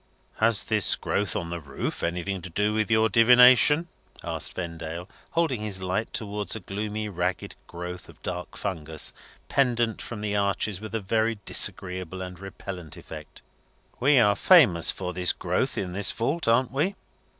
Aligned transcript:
"Has 0.37 0.63
this 0.63 0.95
growth 0.95 1.35
on 1.35 1.51
the 1.51 1.59
roof 1.59 2.01
anything 2.01 2.41
to 2.41 2.49
do 2.49 2.73
with 2.73 2.89
your 2.89 3.07
divination?" 3.07 3.87
asked 4.23 4.55
Vendale, 4.55 5.07
holding 5.33 5.61
his 5.61 5.79
light 5.79 6.11
towards 6.11 6.55
a 6.55 6.59
gloomy 6.59 7.07
ragged 7.07 7.53
growth 7.67 8.09
of 8.09 8.19
dark 8.23 8.57
fungus, 8.57 9.13
pendent 9.47 10.01
from 10.01 10.21
the 10.21 10.35
arches 10.35 10.81
with 10.81 10.95
a 10.95 10.99
very 10.99 11.37
disagreeable 11.45 12.23
and 12.23 12.39
repellent 12.39 12.97
effect. 12.97 13.43
"We 13.99 14.17
are 14.17 14.35
famous 14.35 14.89
for 14.89 15.13
this 15.13 15.33
growth 15.33 15.77
in 15.77 15.93
this 15.93 16.11
vault, 16.11 16.47
aren't 16.47 16.71
we?" 16.71 16.95